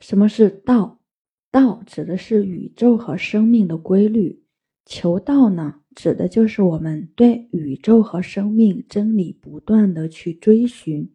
[0.00, 0.98] 什么是道？
[1.52, 4.42] 道指的是宇宙和生命的规律。
[4.86, 11.12] 求道呢，指的就是我们对宇宙和生命真理不断的去追寻，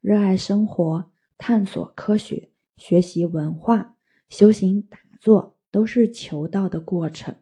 [0.00, 3.96] 热爱生活，探索科学，学习文化，
[4.28, 7.34] 修行打坐，都是求道的过程。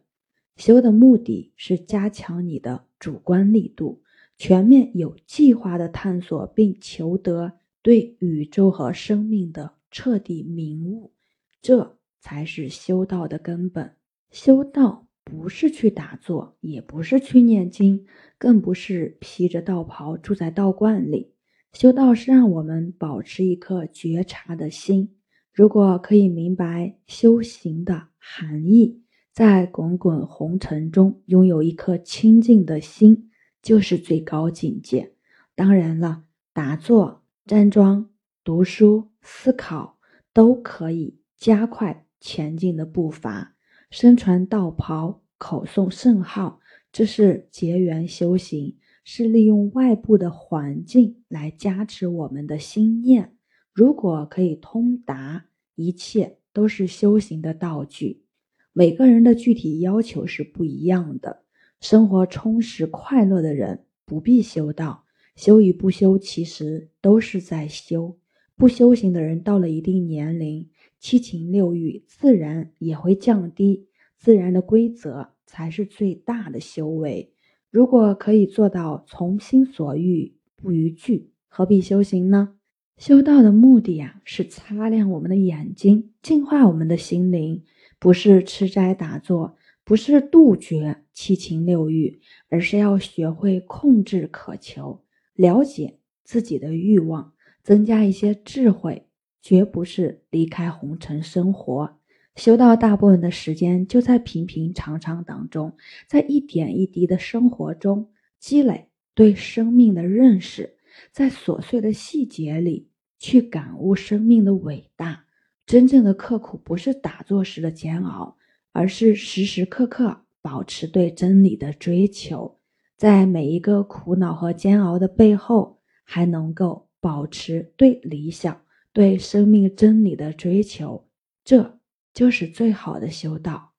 [0.55, 4.01] 修的目的是加强你的主观力度，
[4.37, 9.76] 全面有计划的探索，并求得对宇宙和生命的。
[9.97, 11.11] 彻底明悟，
[11.59, 13.95] 这才是修道的根本。
[14.29, 18.05] 修道不是去打坐，也不是去念经，
[18.37, 21.33] 更不是披着道袍住在道观里。
[21.73, 25.15] 修道是让我们保持一颗觉察的心。
[25.51, 29.01] 如果可以明白修行的含义，
[29.33, 33.31] 在滚滚红尘中拥有一颗清净的心，
[33.63, 35.11] 就是最高境界。
[35.55, 38.11] 当然了，打坐、站桩。
[38.43, 39.99] 读书、思考
[40.31, 43.57] 都可以加快前进的步伐。
[43.91, 46.61] 身穿道袍，口诵圣号，
[46.93, 53.35] 这是结缘修行，是利用外部的环境来加持我们的心念。
[53.73, 58.23] 如果可以通达，一切都是修行的道具。
[58.71, 61.43] 每个人的具体要求是不一样的。
[61.81, 65.03] 生活充实快乐的人不必修道，
[65.35, 68.17] 修与不修，其实都是在修。
[68.57, 70.67] 不修行的人到了一定年龄，
[70.99, 77.31] 七情六欲自然也会降低，自然的规则才是最大的修为。
[77.69, 82.55] 如果可以做到从心所欲不逾矩，何必修行呢？
[82.97, 87.63] 修道的目的呀，是擦亮我们的眼睛，净化我们的心灵，
[87.99, 92.19] 不是吃斋打坐，不是杜绝七情六欲，
[92.49, 95.03] 而是要学会控制渴求，
[95.35, 97.33] 了解自己的欲望。
[97.67, 99.09] 增加一些智慧，
[99.41, 101.97] 绝不是离开红尘生活。
[102.37, 105.75] 修道大部分的时间就在平平常常当中，
[106.07, 108.09] 在一点一滴的生活中
[108.39, 110.77] 积累对生命的认识，
[111.11, 112.87] 在琐碎的细节里
[113.19, 115.25] 去感悟生命的伟大。
[115.65, 118.37] 真正的刻苦不是打坐时的煎熬，
[118.71, 122.59] 而是时时刻刻保持对真理的追求，
[122.95, 126.86] 在每一个苦恼和煎熬的背后，还能够。
[126.99, 131.07] 保持对理想、对生命真理的追求，
[131.43, 131.79] 这
[132.13, 133.73] 就是最好的修道。